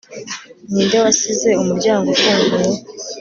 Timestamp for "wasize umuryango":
1.03-2.07